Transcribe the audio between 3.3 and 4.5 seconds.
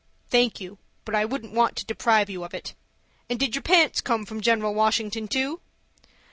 did your pants come from